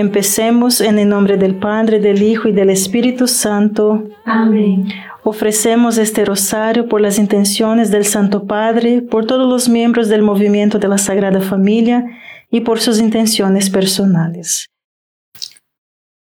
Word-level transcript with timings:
Empecemos 0.00 0.80
en 0.80 0.98
el 0.98 1.10
nombre 1.10 1.36
del 1.36 1.56
Padre, 1.56 2.00
del 2.00 2.22
Hijo 2.22 2.48
y 2.48 2.52
del 2.52 2.70
Espíritu 2.70 3.26
Santo. 3.26 4.08
Amén. 4.24 4.88
Ofrecemos 5.24 5.98
este 5.98 6.24
rosario 6.24 6.88
por 6.88 7.02
las 7.02 7.18
intenciones 7.18 7.90
del 7.90 8.06
Santo 8.06 8.46
Padre, 8.46 9.02
por 9.02 9.26
todos 9.26 9.46
los 9.46 9.68
miembros 9.68 10.08
del 10.08 10.22
movimiento 10.22 10.78
de 10.78 10.88
la 10.88 10.96
Sagrada 10.96 11.42
Familia 11.42 12.02
y 12.50 12.62
por 12.62 12.80
sus 12.80 12.98
intenciones 12.98 13.68
personales. 13.68 14.70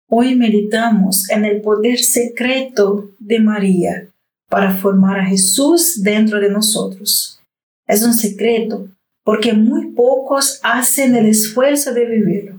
Hoy 0.09 0.33
meditamos 0.33 1.29
en 1.29 1.45
el 1.45 1.61
poder 1.61 1.99
secreto 1.99 3.11
de 3.19 3.39
María 3.39 4.09
para 4.49 4.71
formar 4.71 5.19
a 5.19 5.25
Jesús 5.25 6.01
dentro 6.01 6.39
de 6.39 6.49
nosotros. 6.49 7.39
Es 7.85 8.03
un 8.03 8.15
secreto 8.15 8.87
porque 9.23 9.53
muy 9.53 9.91
pocos 9.91 10.59
hacen 10.63 11.15
el 11.15 11.27
esfuerzo 11.27 11.93
de 11.93 12.05
vivirlo. 12.05 12.58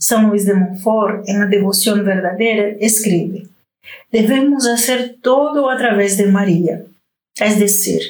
San 0.00 0.30
Luis 0.30 0.46
de 0.46 0.54
Montfort, 0.54 1.28
en 1.28 1.40
la 1.40 1.46
devoción 1.46 2.02
verdadera, 2.06 2.74
escribe, 2.80 3.48
debemos 4.10 4.66
hacer 4.66 5.16
todo 5.20 5.68
a 5.68 5.76
través 5.76 6.16
de 6.16 6.24
María, 6.24 6.84
es 7.38 7.60
decir, 7.60 8.00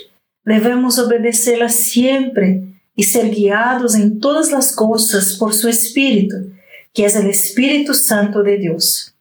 debemos 0.44 1.00
obedecerla 1.00 1.68
siempre 1.68 2.62
y 2.94 3.02
ser 3.02 3.30
guiados 3.30 3.96
en 3.96 4.20
todas 4.20 4.52
las 4.52 4.72
cosas 4.72 5.34
por 5.36 5.52
su 5.52 5.68
Espíritu, 5.68 6.36
que 6.94 7.06
es 7.06 7.16
el 7.16 7.26
Espíritu 7.26 7.92
Santo 7.92 8.44
de 8.44 8.58
Dios. 8.58 9.12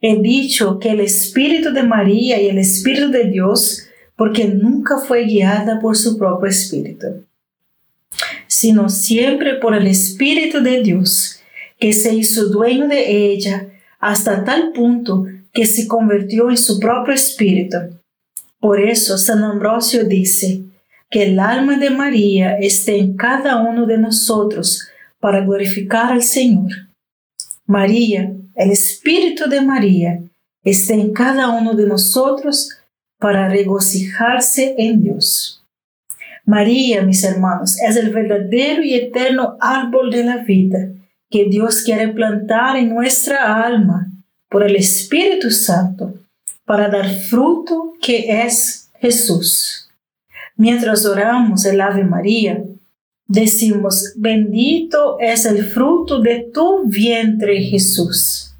He 0.00 0.16
dicho 0.20 0.78
que 0.78 0.90
el 0.90 1.00
Espíritu 1.00 1.72
de 1.72 1.82
María 1.82 2.40
y 2.40 2.46
el 2.46 2.58
Espíritu 2.58 3.10
de 3.10 3.24
Dios, 3.24 3.88
porque 4.14 4.44
nunca 4.44 4.98
fue 4.98 5.24
guiada 5.24 5.80
por 5.80 5.96
su 5.96 6.16
propio 6.16 6.48
Espíritu, 6.48 7.24
sino 8.46 8.88
siempre 8.90 9.54
por 9.56 9.74
el 9.74 9.88
Espíritu 9.88 10.62
de 10.62 10.82
Dios, 10.84 11.35
que 11.78 11.92
se 11.92 12.14
hizo 12.14 12.48
dueño 12.48 12.88
de 12.88 13.30
ella 13.32 13.68
hasta 13.98 14.44
tal 14.44 14.72
punto 14.72 15.26
que 15.52 15.66
se 15.66 15.86
convirtió 15.86 16.50
en 16.50 16.56
su 16.56 16.78
propio 16.78 17.14
espíritu. 17.14 17.76
Por 18.60 18.80
eso 18.80 19.18
San 19.18 19.42
Ambrosio 19.44 20.04
dice 20.04 20.62
que 21.10 21.24
el 21.24 21.38
alma 21.38 21.78
de 21.78 21.90
María 21.90 22.58
esté 22.58 22.98
en 22.98 23.16
cada 23.16 23.62
uno 23.62 23.86
de 23.86 23.98
nosotros 23.98 24.88
para 25.20 25.40
glorificar 25.40 26.12
al 26.12 26.22
Señor. 26.22 26.70
María, 27.66 28.32
el 28.54 28.70
espíritu 28.70 29.48
de 29.48 29.60
María, 29.60 30.20
esté 30.64 30.94
en 30.94 31.12
cada 31.12 31.50
uno 31.50 31.74
de 31.74 31.86
nosotros 31.86 32.70
para 33.18 33.48
regocijarse 33.48 34.74
en 34.78 35.02
Dios. 35.02 35.64
María, 36.44 37.02
mis 37.02 37.24
hermanos, 37.24 37.80
es 37.80 37.96
el 37.96 38.10
verdadero 38.10 38.82
y 38.82 38.94
eterno 38.94 39.56
árbol 39.60 40.10
de 40.10 40.24
la 40.24 40.36
vida 40.38 40.90
que 41.30 41.44
Dios 41.44 41.82
quiere 41.82 42.08
plantar 42.08 42.76
en 42.76 42.94
nuestra 42.94 43.64
alma 43.64 44.08
por 44.48 44.62
el 44.62 44.76
Espíritu 44.76 45.50
Santo 45.50 46.14
para 46.64 46.88
dar 46.88 47.08
fruto 47.08 47.94
que 48.00 48.42
es 48.44 48.90
Jesús. 49.00 49.88
Mientras 50.56 51.04
oramos 51.04 51.64
el 51.64 51.80
Ave 51.80 52.04
María, 52.04 52.64
decimos, 53.26 54.12
bendito 54.16 55.18
es 55.20 55.44
el 55.44 55.64
fruto 55.64 56.20
de 56.20 56.48
tu 56.52 56.84
vientre 56.86 57.60
Jesús. 57.60 58.54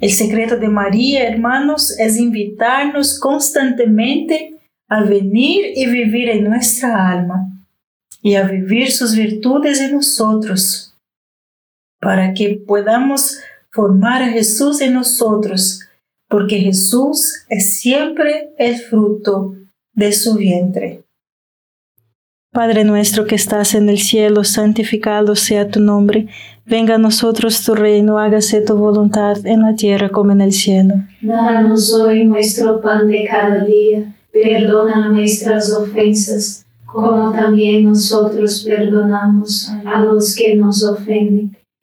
El 0.00 0.10
secreto 0.10 0.56
de 0.56 0.68
María, 0.68 1.28
hermanos, 1.28 1.98
es 1.98 2.18
invitarnos 2.18 3.18
constantemente 3.18 4.54
a 4.88 5.02
venir 5.02 5.72
y 5.76 5.86
vivir 5.86 6.28
en 6.28 6.44
nuestra 6.44 7.10
alma 7.10 7.50
y 8.22 8.34
a 8.34 8.42
vivir 8.42 8.90
sus 8.90 9.14
virtudes 9.14 9.80
en 9.80 9.92
nosotros, 9.92 10.93
para 12.04 12.34
que 12.34 12.62
podamos 12.66 13.38
formar 13.70 14.22
a 14.22 14.28
Jesús 14.28 14.80
en 14.82 14.94
nosotros, 14.94 15.80
porque 16.28 16.58
Jesús 16.58 17.44
es 17.48 17.78
siempre 17.80 18.50
el 18.58 18.76
fruto 18.76 19.54
de 19.94 20.12
su 20.12 20.34
vientre. 20.34 21.02
Padre 22.52 22.84
nuestro 22.84 23.26
que 23.26 23.34
estás 23.34 23.74
en 23.74 23.88
el 23.88 23.98
cielo, 23.98 24.44
santificado 24.44 25.34
sea 25.34 25.68
tu 25.68 25.80
nombre, 25.80 26.28
venga 26.64 26.94
a 26.94 26.98
nosotros 26.98 27.64
tu 27.64 27.74
reino, 27.74 28.18
hágase 28.18 28.60
tu 28.60 28.76
voluntad 28.76 29.44
en 29.44 29.62
la 29.62 29.74
tierra 29.74 30.10
como 30.10 30.30
en 30.30 30.40
el 30.40 30.52
cielo. 30.52 30.94
Danos 31.20 31.92
hoy 31.94 32.24
nuestro 32.24 32.80
pan 32.80 33.08
de 33.08 33.26
cada 33.28 33.64
día, 33.64 34.14
perdona 34.32 35.08
nuestras 35.08 35.72
ofensas, 35.72 36.64
como 36.84 37.32
también 37.32 37.86
nosotros 37.86 38.62
perdonamos 38.64 39.68
a 39.84 40.00
los 40.00 40.36
que 40.36 40.54
nos 40.54 40.84
ofenden 40.84 41.56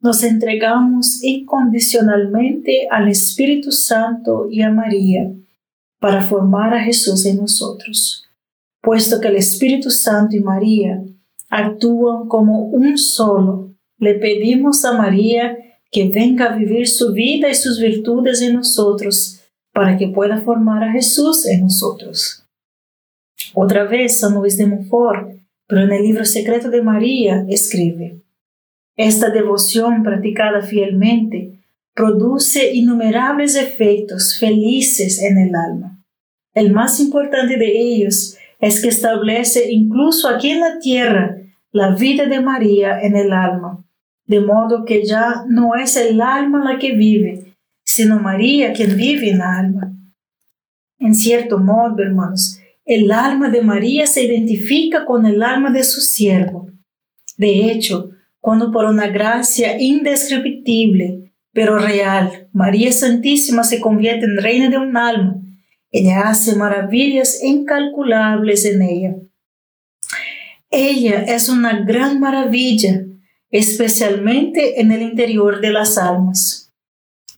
nos 0.00 0.22
entregamos 0.22 1.22
incondicionalmente 1.22 2.86
al 2.90 3.08
Espíritu 3.08 3.72
Santo 3.72 4.48
y 4.50 4.62
a 4.62 4.70
María 4.70 5.32
para 6.00 6.22
formar 6.22 6.74
a 6.74 6.82
Jesús 6.82 7.26
en 7.26 7.38
nosotros, 7.38 8.28
puesto 8.80 9.20
que 9.20 9.28
el 9.28 9.36
Espíritu 9.36 9.90
Santo 9.90 10.36
y 10.36 10.40
María 10.40 11.02
actúan 11.50 12.28
como 12.28 12.66
un 12.66 12.96
solo. 12.96 13.74
Le 13.98 14.14
pedimos 14.14 14.84
a 14.84 14.92
María 14.92 15.58
que 15.90 16.08
venga 16.08 16.46
a 16.46 16.56
vivir 16.56 16.86
su 16.86 17.12
vida 17.12 17.50
y 17.50 17.54
sus 17.54 17.80
virtudes 17.80 18.40
en 18.42 18.54
nosotros 18.54 19.40
para 19.72 19.96
que 19.96 20.08
pueda 20.08 20.40
formar 20.40 20.84
a 20.84 20.92
Jesús 20.92 21.46
en 21.46 21.62
nosotros. 21.62 22.44
Otra 23.54 23.84
vez, 23.84 24.20
San 24.20 24.34
Luis 24.34 24.56
de 24.56 24.66
Montfort, 24.66 25.30
pero 25.66 25.82
en 25.82 25.92
el 25.92 26.02
libro 26.02 26.24
secreto 26.24 26.70
de 26.70 26.82
María, 26.82 27.44
escribe, 27.48 28.22
esta 28.98 29.30
devoción 29.30 30.02
practicada 30.02 30.60
fielmente 30.60 31.62
produce 31.94 32.74
innumerables 32.74 33.54
efectos 33.54 34.36
felices 34.38 35.22
en 35.22 35.38
el 35.38 35.54
alma. 35.54 36.04
El 36.52 36.72
más 36.72 36.98
importante 36.98 37.56
de 37.56 37.78
ellos 37.78 38.36
es 38.58 38.82
que 38.82 38.88
establece 38.88 39.70
incluso 39.70 40.28
aquí 40.28 40.50
en 40.50 40.60
la 40.60 40.80
tierra 40.80 41.36
la 41.70 41.94
vida 41.94 42.26
de 42.26 42.40
María 42.40 43.00
en 43.00 43.16
el 43.16 43.32
alma, 43.32 43.84
de 44.26 44.40
modo 44.40 44.84
que 44.84 45.06
ya 45.06 45.44
no 45.48 45.76
es 45.76 45.96
el 45.96 46.20
alma 46.20 46.64
la 46.64 46.78
que 46.78 46.92
vive, 46.92 47.54
sino 47.84 48.18
María 48.18 48.72
quien 48.72 48.96
vive 48.96 49.30
en 49.30 49.36
el 49.36 49.42
alma. 49.42 49.92
En 50.98 51.14
cierto 51.14 51.58
modo, 51.58 52.02
hermanos, 52.02 52.58
el 52.84 53.12
alma 53.12 53.48
de 53.48 53.62
María 53.62 54.08
se 54.08 54.24
identifica 54.24 55.04
con 55.04 55.24
el 55.24 55.40
alma 55.44 55.70
de 55.70 55.84
su 55.84 56.00
siervo. 56.00 56.68
De 57.36 57.70
hecho, 57.70 58.10
cuando 58.40 58.70
por 58.72 58.84
una 58.84 59.08
gracia 59.08 59.80
indescriptible, 59.80 61.32
pero 61.52 61.78
real, 61.78 62.48
María 62.52 62.92
Santísima 62.92 63.64
se 63.64 63.80
convierte 63.80 64.26
en 64.26 64.38
reina 64.38 64.70
de 64.70 64.78
un 64.78 64.96
alma, 64.96 65.42
ella 65.90 66.28
hace 66.28 66.54
maravillas 66.54 67.42
incalculables 67.42 68.64
en 68.66 68.82
ella. 68.82 69.16
Ella 70.70 71.22
es 71.22 71.48
una 71.48 71.80
gran 71.80 72.20
maravilla, 72.20 73.04
especialmente 73.50 74.80
en 74.80 74.92
el 74.92 75.00
interior 75.00 75.60
de 75.60 75.70
las 75.70 75.96
almas. 75.96 76.74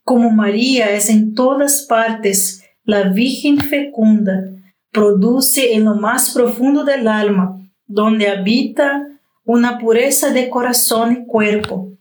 Como 0.03 0.31
María 0.31 0.91
es 0.91 1.09
en 1.09 1.35
todas 1.35 1.87
partes 1.89 2.65
la 2.83 3.05
Virgen 3.05 3.59
fecunda, 3.59 4.43
produce 4.91 5.75
en 5.75 5.85
lo 5.85 5.95
más 5.95 6.35
profundo 6.35 6.83
del 6.83 7.07
alma, 7.07 7.71
donde 7.87 8.29
habita 8.29 9.07
una 9.53 9.79
pureza 9.79 10.31
de 10.31 10.49
corazón 10.49 11.13
y 11.13 11.27
cuerpo, 11.27 11.93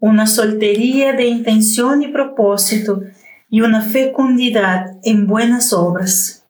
una 0.00 0.26
soltería 0.26 1.12
de 1.12 1.26
intención 1.26 2.02
y 2.02 2.08
propósito 2.08 3.02
y 3.50 3.60
una 3.60 3.82
fecundidad 3.82 4.86
en 5.02 5.26
buenas 5.26 5.74
obras. 5.74 6.46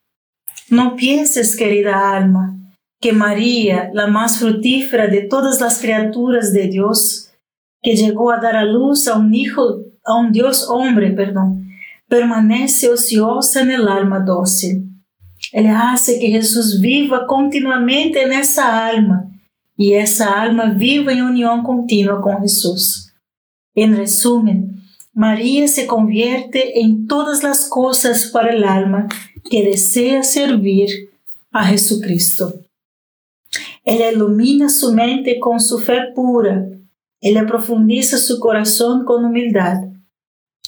No 0.70 0.94
pienses, 0.94 1.56
querida 1.56 2.12
alma, 2.16 2.56
que 3.00 3.12
María, 3.12 3.90
la 3.92 4.06
más 4.06 4.38
frutífera 4.38 5.08
de 5.08 5.22
todas 5.22 5.60
las 5.60 5.80
criaturas 5.80 6.52
de 6.52 6.68
Dios, 6.68 7.32
que 7.82 7.96
llegó 7.96 8.30
a 8.30 8.38
dar 8.38 8.54
a 8.54 8.64
luz 8.64 9.08
a 9.08 9.18
un 9.18 9.34
hijo, 9.34 9.80
a 10.04 10.14
un 10.14 10.30
Dios 10.30 10.68
hombre, 10.68 11.10
perdón, 11.10 11.68
permanece 12.08 12.88
ociosa 12.88 13.62
en 13.62 13.72
el 13.72 13.88
alma 13.88 14.20
dócil. 14.20 14.84
Él 15.50 15.66
hace 15.66 16.20
que 16.20 16.28
Jesús 16.28 16.80
viva 16.80 17.26
continuamente 17.26 18.22
en 18.22 18.32
esa 18.32 18.86
alma 18.86 19.32
y 19.76 19.94
esa 19.94 20.40
alma 20.40 20.70
viva 20.70 21.12
en 21.12 21.22
unión 21.22 21.62
continua 21.62 22.20
con 22.20 22.40
Jesús. 22.40 23.12
En 23.74 23.96
resumen, 23.96 24.82
María 25.12 25.68
se 25.68 25.86
convierte 25.86 26.80
en 26.80 27.06
todas 27.06 27.42
las 27.42 27.68
cosas 27.68 28.26
para 28.26 28.52
el 28.52 28.64
alma 28.64 29.06
que 29.50 29.64
desea 29.64 30.22
servir 30.22 31.10
a 31.50 31.64
Jesucristo. 31.64 32.54
Ella 33.84 34.10
ilumina 34.10 34.68
su 34.68 34.92
mente 34.92 35.38
con 35.38 35.60
su 35.60 35.78
fe 35.78 36.12
pura, 36.14 36.66
ella 37.20 37.46
profundiza 37.46 38.18
su 38.18 38.40
corazón 38.40 39.04
con 39.04 39.24
humildad, 39.24 39.76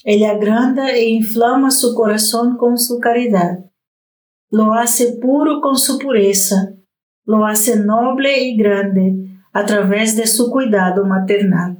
ella 0.05 0.31
agranda 0.31 0.93
e 0.93 1.09
inflama 1.09 1.71
su 1.71 1.95
corazón 1.95 2.57
con 2.57 2.79
su 2.79 3.01
caridad, 3.01 3.59
lo 4.51 4.73
hace 4.73 5.13
puro 5.21 5.61
con 5.61 5.77
su 5.77 5.99
pureza, 5.99 6.78
lo 7.29 7.45
hace 7.45 7.79
noble 7.79 8.43
y 8.43 8.57
grande 8.57 9.15
a 9.53 9.67
través 9.67 10.17
de 10.17 10.27
su 10.27 10.51
cuidado 10.51 11.05
maternal. 11.05 11.77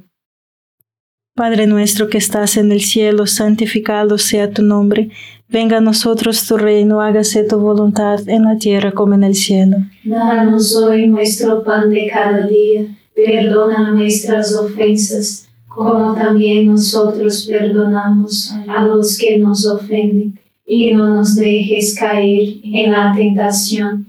Padre 1.35 1.65
nuestro 1.65 2.07
que 2.07 2.19
estás 2.19 2.55
en 2.55 2.71
el 2.71 2.81
cielo, 2.81 3.25
santificado 3.25 4.19
sea 4.19 4.51
tu 4.51 4.61
nombre, 4.61 5.09
venga 5.47 5.77
a 5.77 5.81
nosotros 5.81 6.45
tu 6.45 6.55
reino, 6.57 7.01
hágase 7.01 7.45
tu 7.45 7.57
voluntad 7.57 8.19
en 8.29 8.43
la 8.43 8.59
tierra 8.59 8.91
como 8.91 9.15
en 9.15 9.23
el 9.23 9.33
cielo. 9.33 9.77
Danos 10.03 10.75
hoy 10.75 11.07
nuestro 11.07 11.63
pan 11.63 11.89
de 11.89 12.07
cada 12.13 12.45
día, 12.45 12.85
perdona 13.15 13.91
nuestras 13.91 14.55
ofensas, 14.55 15.49
como 15.67 16.13
también 16.13 16.67
nosotros 16.67 17.47
perdonamos 17.49 18.53
a 18.67 18.85
los 18.85 19.17
que 19.17 19.39
nos 19.39 19.65
ofenden, 19.65 20.39
y 20.63 20.93
no 20.93 21.07
nos 21.15 21.35
dejes 21.35 21.95
caer 21.97 22.57
en 22.63 22.91
la 22.91 23.11
tentación 23.15 24.08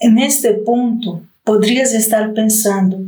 En 0.00 0.18
este 0.18 0.54
punto, 0.54 1.22
podrías 1.44 1.92
estar 1.92 2.32
pensando 2.32 2.98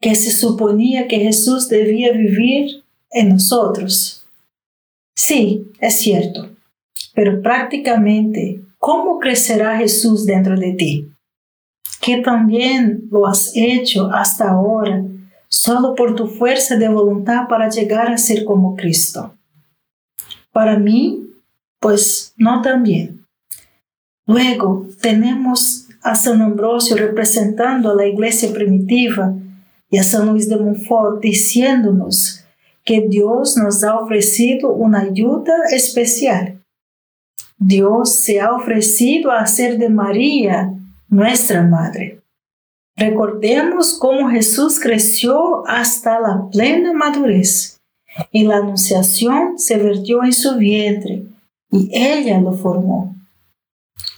que 0.00 0.14
se 0.14 0.30
suponía 0.30 1.06
que 1.06 1.18
Jesús 1.18 1.68
debía 1.68 2.12
vivir 2.12 2.84
en 3.10 3.28
nosotros. 3.28 4.26
Sí, 5.14 5.66
es 5.80 6.00
cierto, 6.00 6.48
pero 7.14 7.42
prácticamente, 7.42 8.62
¿cómo 8.78 9.18
crecerá 9.18 9.76
Jesús 9.76 10.24
dentro 10.24 10.56
de 10.56 10.72
ti? 10.72 11.08
Que 12.00 12.22
también 12.22 13.08
lo 13.10 13.26
has 13.26 13.52
hecho 13.54 14.10
hasta 14.10 14.50
ahora 14.50 15.04
solo 15.48 15.94
por 15.94 16.14
tu 16.14 16.28
fuerza 16.28 16.76
de 16.76 16.88
voluntad 16.88 17.48
para 17.48 17.68
llegar 17.68 18.10
a 18.10 18.18
ser 18.18 18.44
como 18.44 18.76
Cristo. 18.76 19.34
Para 20.52 20.78
mí, 20.78 21.28
pues 21.80 22.32
no 22.36 22.62
tan 22.62 22.82
bien. 22.82 23.26
Luego 24.26 24.86
tenemos 25.00 25.87
a 26.02 26.14
San 26.14 26.40
Ambrosio 26.42 26.96
representando 26.96 27.90
a 27.90 27.94
la 27.94 28.06
iglesia 28.06 28.52
primitiva 28.52 29.34
y 29.90 29.98
a 29.98 30.04
San 30.04 30.28
Luis 30.28 30.48
de 30.48 30.56
Montfort 30.56 31.20
diciéndonos 31.20 32.44
que 32.84 33.06
Dios 33.08 33.56
nos 33.56 33.84
ha 33.84 33.98
ofrecido 33.98 34.72
una 34.72 35.00
ayuda 35.00 35.54
especial. 35.72 36.62
Dios 37.58 38.20
se 38.20 38.40
ha 38.40 38.52
ofrecido 38.52 39.30
a 39.30 39.40
hacer 39.40 39.78
de 39.78 39.88
María 39.88 40.72
nuestra 41.08 41.62
madre. 41.62 42.22
Recordemos 42.96 43.98
cómo 43.98 44.30
Jesús 44.30 44.80
creció 44.80 45.66
hasta 45.66 46.18
la 46.18 46.48
plena 46.50 46.92
madurez 46.92 47.78
y 48.32 48.44
la 48.44 48.56
anunciación 48.56 49.58
se 49.58 49.76
vertió 49.76 50.24
en 50.24 50.32
su 50.32 50.56
vientre 50.56 51.24
y 51.70 51.90
ella 51.92 52.40
lo 52.40 52.52
formó. 52.52 53.14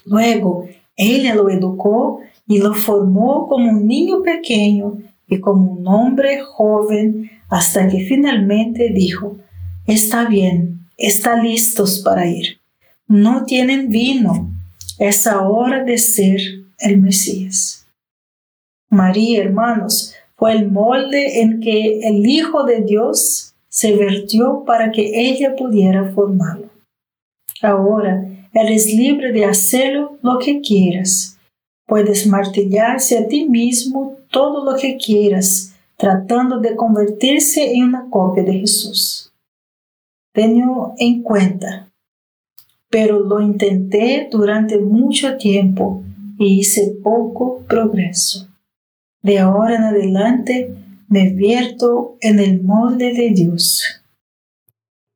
Luego, 0.04 0.66
ella 1.00 1.34
lo 1.34 1.48
educó 1.48 2.20
y 2.46 2.58
lo 2.58 2.74
formó 2.74 3.48
como 3.48 3.70
un 3.70 3.86
niño 3.86 4.22
pequeño 4.22 4.98
y 5.26 5.40
como 5.40 5.72
un 5.72 5.88
hombre 5.88 6.40
joven 6.40 7.30
hasta 7.48 7.88
que 7.88 8.00
finalmente 8.00 8.90
dijo, 8.90 9.38
está 9.86 10.26
bien, 10.26 10.80
está 10.98 11.42
listos 11.42 12.00
para 12.04 12.26
ir. 12.26 12.58
No 13.06 13.44
tienen 13.44 13.88
vino, 13.88 14.50
es 14.98 15.26
hora 15.26 15.84
de 15.84 15.96
ser 15.96 16.38
el 16.78 17.00
Mesías. 17.00 17.86
María, 18.90 19.42
hermanos, 19.42 20.14
fue 20.36 20.52
el 20.52 20.70
molde 20.70 21.40
en 21.40 21.60
que 21.60 22.00
el 22.00 22.26
Hijo 22.26 22.64
de 22.64 22.82
Dios 22.82 23.54
se 23.68 23.96
vertió 23.96 24.64
para 24.66 24.92
que 24.92 25.30
ella 25.30 25.56
pudiera 25.56 26.12
formarlo. 26.12 26.68
Ahora, 27.62 28.29
eres 28.52 28.86
libre 28.86 29.32
de 29.32 29.44
hacerlo 29.44 30.18
lo 30.22 30.38
que 30.38 30.60
quieras. 30.60 31.38
Puedes 31.86 32.26
martillarse 32.26 33.18
a 33.18 33.26
ti 33.26 33.48
mismo 33.48 34.16
todo 34.30 34.64
lo 34.64 34.78
que 34.78 34.96
quieras, 34.96 35.74
tratando 35.96 36.60
de 36.60 36.76
convertirse 36.76 37.72
en 37.74 37.84
una 37.84 38.08
copia 38.08 38.44
de 38.44 38.60
Jesús. 38.60 39.32
Tengo 40.32 40.94
en 40.98 41.22
cuenta, 41.22 41.90
pero 42.88 43.18
lo 43.20 43.40
intenté 43.40 44.28
durante 44.30 44.78
mucho 44.78 45.36
tiempo 45.36 46.02
y 46.38 46.60
hice 46.60 46.94
poco 47.02 47.64
progreso. 47.68 48.48
De 49.22 49.38
ahora 49.38 49.76
en 49.76 49.82
adelante 49.82 50.74
me 51.08 51.30
vierto 51.30 52.16
en 52.20 52.38
el 52.38 52.62
molde 52.62 53.12
de 53.12 53.30
Dios. 53.30 53.99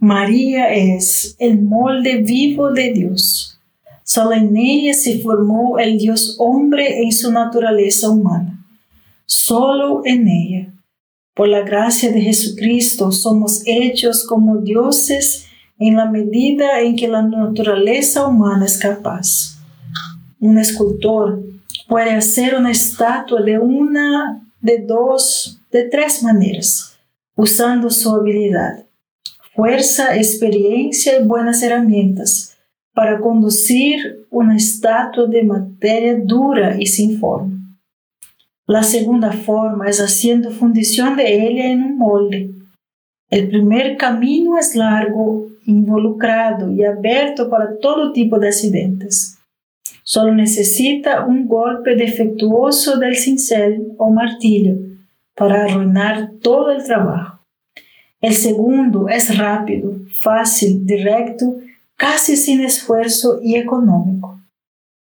María 0.00 0.72
es 0.72 1.36
el 1.38 1.60
molde 1.60 2.22
vivo 2.22 2.72
de 2.72 2.90
Dios. 2.90 3.60
Solo 4.02 4.32
en 4.32 4.56
ella 4.56 4.94
se 4.94 5.18
formó 5.18 5.78
el 5.78 5.98
Dios 5.98 6.36
hombre 6.38 7.02
en 7.02 7.12
su 7.12 7.30
naturaleza 7.30 8.08
humana. 8.08 8.64
Solo 9.26 10.00
en 10.06 10.26
ella. 10.26 10.72
Por 11.34 11.48
la 11.48 11.60
gracia 11.60 12.10
de 12.10 12.22
Jesucristo 12.22 13.12
somos 13.12 13.62
hechos 13.66 14.26
como 14.26 14.56
dioses 14.56 15.46
en 15.78 15.96
la 15.96 16.06
medida 16.06 16.80
en 16.80 16.96
que 16.96 17.06
la 17.06 17.20
naturaleza 17.20 18.26
humana 18.26 18.64
es 18.64 18.78
capaz. 18.78 19.58
Un 20.40 20.56
escultor 20.56 21.42
puede 21.88 22.12
hacer 22.12 22.54
una 22.54 22.70
estatua 22.70 23.42
de 23.42 23.58
una, 23.58 24.48
de 24.62 24.78
dos, 24.78 25.60
de 25.70 25.84
tres 25.90 26.22
maneras 26.22 26.98
usando 27.34 27.90
su 27.90 28.14
habilidad, 28.14 28.84
fuerza, 29.60 30.16
experiencia 30.16 31.20
y 31.20 31.26
buenas 31.26 31.62
herramientas 31.62 32.56
para 32.94 33.20
conducir 33.20 34.26
una 34.30 34.56
estatua 34.56 35.26
de 35.26 35.42
materia 35.42 36.18
dura 36.18 36.76
y 36.80 36.86
sin 36.86 37.20
forma. 37.20 37.58
La 38.66 38.82
segunda 38.82 39.32
forma 39.32 39.86
es 39.86 40.00
haciendo 40.00 40.50
fundición 40.50 41.14
de 41.14 41.46
ella 41.46 41.66
en 41.72 41.82
un 41.82 41.98
molde. 41.98 42.54
El 43.28 43.48
primer 43.48 43.98
camino 43.98 44.58
es 44.58 44.74
largo, 44.74 45.48
involucrado 45.66 46.72
y 46.72 46.82
abierto 46.82 47.50
para 47.50 47.76
todo 47.80 48.12
tipo 48.12 48.38
de 48.38 48.48
accidentes. 48.48 49.38
Solo 50.02 50.34
necesita 50.34 51.26
un 51.26 51.46
golpe 51.46 51.96
defectuoso 51.96 52.98
del 52.98 53.14
cincel 53.14 53.92
o 53.98 54.10
martillo 54.10 54.76
para 55.36 55.64
arruinar 55.64 56.30
todo 56.40 56.70
el 56.70 56.82
trabajo. 56.82 57.39
El 58.20 58.34
segundo 58.34 59.08
es 59.08 59.36
rápido, 59.38 59.96
fácil, 60.18 60.84
directo, 60.84 61.56
casi 61.96 62.36
sin 62.36 62.60
esfuerzo 62.60 63.40
y 63.42 63.56
económico. 63.56 64.40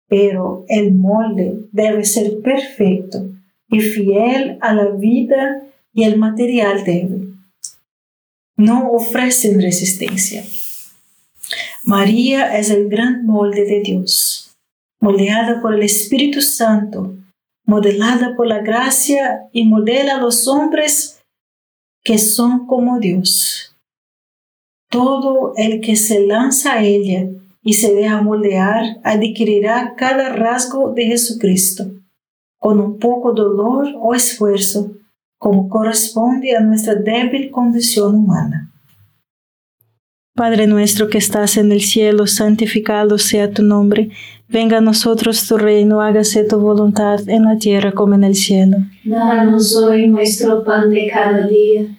Pero 0.07 0.65
el 0.69 0.93
molde 0.93 1.59
debe 1.71 2.05
ser 2.05 2.41
perfecto 2.41 3.29
y 3.69 3.81
fiel 3.81 4.57
a 4.61 4.73
la 4.73 4.85
vida 4.91 5.63
y 5.93 6.03
el 6.03 6.17
material 6.17 6.83
debe. 6.85 7.27
No 8.55 8.91
ofrecen 8.91 9.61
resistencia. 9.61 10.43
María 11.83 12.57
es 12.57 12.69
el 12.69 12.89
gran 12.89 13.25
molde 13.25 13.65
de 13.65 13.81
Dios, 13.81 14.55
moldeada 14.99 15.61
por 15.61 15.73
el 15.73 15.83
Espíritu 15.83 16.41
Santo, 16.41 17.15
modelada 17.65 18.35
por 18.35 18.47
la 18.47 18.59
gracia 18.59 19.43
y 19.51 19.65
modela 19.65 20.15
a 20.15 20.21
los 20.21 20.47
hombres 20.47 21.18
que 22.09 22.17
son 22.17 22.65
como 22.65 22.97
Dios. 22.97 23.75
Todo 24.89 25.53
el 25.57 25.79
que 25.79 25.95
se 25.95 26.25
lanza 26.25 26.73
a 26.73 26.83
ella 26.83 27.27
y 27.61 27.73
se 27.73 27.93
deja 27.93 28.19
moldear, 28.23 28.97
adquirirá 29.03 29.93
cada 29.95 30.29
rasgo 30.29 30.91
de 30.91 31.05
Jesucristo, 31.05 31.91
con 32.57 32.79
un 32.79 32.97
poco 32.97 33.33
dolor 33.33 33.93
o 34.01 34.15
esfuerzo, 34.15 34.91
como 35.37 35.69
corresponde 35.69 36.55
a 36.55 36.61
nuestra 36.61 36.95
débil 36.95 37.51
condición 37.51 38.15
humana. 38.15 38.71
Padre 40.35 40.65
nuestro 40.65 41.09
que 41.09 41.19
estás 41.19 41.57
en 41.57 41.71
el 41.71 41.81
cielo, 41.81 42.25
santificado 42.25 43.19
sea 43.19 43.51
tu 43.51 43.61
nombre, 43.61 44.09
venga 44.47 44.79
a 44.79 44.81
nosotros 44.81 45.47
tu 45.47 45.59
reino, 45.59 46.01
hágase 46.01 46.43
tu 46.43 46.59
voluntad 46.59 47.19
en 47.29 47.43
la 47.43 47.59
tierra 47.59 47.91
como 47.91 48.15
en 48.15 48.23
el 48.23 48.33
cielo. 48.33 48.77
Danos 49.03 49.75
hoy 49.75 50.07
nuestro 50.07 50.63
pan 50.63 50.89
de 50.89 51.07
cada 51.07 51.45
día, 51.45 51.98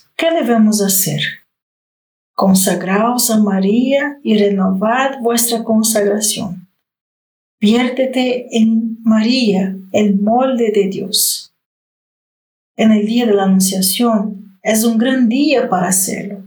¿qué 0.21 0.29
debemos 0.29 0.83
hacer? 0.83 1.19
Consagraos 2.35 3.31
a 3.31 3.39
María 3.39 4.19
y 4.21 4.37
renovad 4.37 5.19
vuestra 5.19 5.63
consagración. 5.63 6.69
Viértete 7.59 8.55
en 8.55 9.01
María, 9.01 9.75
el 9.91 10.19
molde 10.19 10.71
de 10.75 10.89
Dios. 10.89 11.55
En 12.75 12.91
el 12.91 13.07
día 13.07 13.25
de 13.25 13.33
la 13.33 13.45
Anunciación 13.45 14.59
es 14.61 14.83
un 14.83 14.99
gran 14.99 15.27
día 15.27 15.67
para 15.67 15.87
hacerlo. 15.87 16.43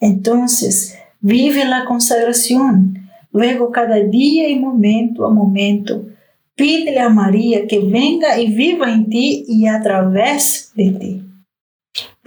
Entonces, 0.00 0.98
vive 1.20 1.64
la 1.64 1.86
consagración. 1.86 3.08
Luego, 3.32 3.72
cada 3.72 3.96
día 3.96 4.50
y 4.50 4.58
momento 4.58 5.26
a 5.26 5.30
momento, 5.30 6.06
pídele 6.54 7.00
a 7.00 7.08
María 7.08 7.66
que 7.66 7.78
venga 7.78 8.38
y 8.38 8.52
viva 8.52 8.92
en 8.92 9.08
ti 9.08 9.46
y 9.48 9.66
a 9.66 9.80
través 9.80 10.72
de 10.74 10.90
ti. 10.90 11.27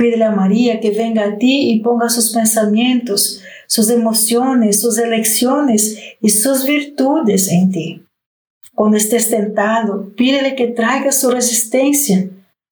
Pídele 0.01 0.25
a 0.25 0.31
María 0.31 0.79
que 0.79 0.89
venga 0.89 1.23
a 1.23 1.37
ti 1.37 1.69
y 1.69 1.79
ponga 1.81 2.09
sus 2.09 2.31
pensamientos, 2.31 3.39
sus 3.67 3.91
emociones, 3.91 4.81
sus 4.81 4.97
elecciones 4.97 5.95
y 6.19 6.29
sus 6.29 6.65
virtudes 6.65 7.51
en 7.51 7.71
ti. 7.71 8.03
Cuando 8.73 8.97
estés 8.97 9.29
tentado, 9.29 10.11
pídele 10.15 10.55
que 10.55 10.69
traiga 10.69 11.11
su 11.11 11.29
resistencia. 11.29 12.27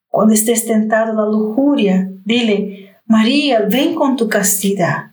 Cuando 0.10 0.34
estés 0.34 0.66
tentado 0.66 1.14
la 1.14 1.28
lujuria, 1.28 2.12
dile, 2.26 2.96
María, 3.06 3.62
ven 3.62 3.94
con 3.94 4.16
tu 4.16 4.28
castidad. 4.28 5.12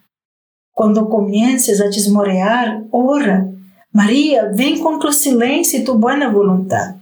Cuando 0.72 1.10
comiences 1.10 1.82
a 1.82 1.88
desmorear, 1.88 2.84
ora, 2.92 3.46
María, 3.92 4.50
ven 4.54 4.78
con 4.82 4.98
tu 5.00 5.12
silencio 5.12 5.80
y 5.80 5.84
tu 5.84 5.98
buena 5.98 6.30
voluntad. 6.30 6.96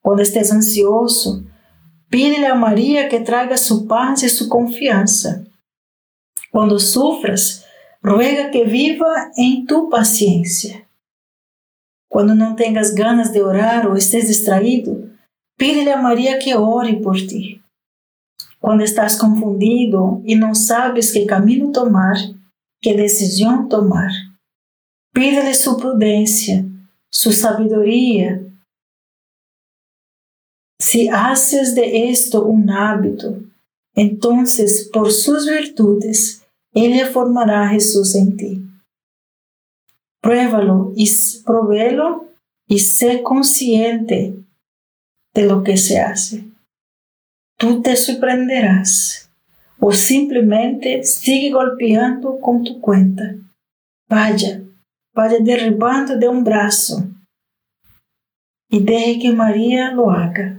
Cuando 0.00 0.22
estés 0.22 0.50
ansioso, 0.50 1.42
pídele 2.12 2.46
a 2.46 2.54
María 2.54 3.08
que 3.08 3.20
traiga 3.20 3.56
su 3.56 3.86
paz 3.86 4.22
y 4.22 4.28
su 4.28 4.46
confianza. 4.50 5.44
Cuando 6.50 6.78
sufras, 6.78 7.64
ruega 8.02 8.50
que 8.50 8.64
viva 8.64 9.30
en 9.34 9.64
tu 9.64 9.88
paciencia. 9.88 10.86
Cuando 12.10 12.34
no 12.34 12.54
tengas 12.54 12.94
ganas 12.94 13.32
de 13.32 13.42
orar 13.42 13.86
o 13.86 13.96
estés 13.96 14.28
distraído, 14.28 14.94
pídele 15.56 15.90
a 15.90 16.02
María 16.02 16.38
que 16.38 16.54
ore 16.54 16.92
por 17.02 17.16
ti. 17.16 17.62
Cuando 18.60 18.84
estás 18.84 19.16
confundido 19.16 20.20
y 20.26 20.34
no 20.34 20.54
sabes 20.54 21.14
qué 21.14 21.24
camino 21.24 21.72
tomar, 21.72 22.18
qué 22.82 22.94
decisión 22.94 23.70
tomar, 23.70 24.10
pídele 25.14 25.54
su 25.54 25.78
prudencia, 25.78 26.62
su 27.10 27.32
sabiduría. 27.32 28.42
Si 30.82 31.08
haces 31.08 31.76
de 31.76 32.10
esto 32.10 32.44
un 32.44 32.68
hábito, 32.68 33.38
entonces 33.94 34.90
por 34.92 35.12
sus 35.12 35.48
virtudes, 35.48 36.44
ella 36.74 37.06
formará 37.06 37.62
a 37.62 37.68
Jesús 37.68 38.16
en 38.16 38.36
ti. 38.36 38.66
Pruébalo 40.20 40.92
y 40.96 41.08
provelo 41.46 42.26
y 42.66 42.80
sé 42.80 43.22
consciente 43.22 44.34
de 45.32 45.46
lo 45.46 45.62
que 45.62 45.76
se 45.76 46.00
hace. 46.00 46.42
Tú 47.56 47.80
te 47.80 47.94
sorprenderás 47.94 49.30
o 49.78 49.92
simplemente 49.92 51.04
sigue 51.04 51.52
golpeando 51.52 52.40
con 52.40 52.64
tu 52.64 52.80
cuenta. 52.80 53.36
Vaya, 54.08 54.60
vaya 55.14 55.36
derribando 55.40 56.16
de 56.16 56.26
un 56.26 56.42
brazo 56.42 57.06
y 58.68 58.82
deje 58.82 59.20
que 59.20 59.32
María 59.32 59.92
lo 59.92 60.10
haga. 60.10 60.58